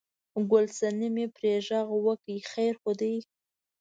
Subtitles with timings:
[0.49, 3.15] ګل صنمې پرې غږ وکړ: خیر خو دی؟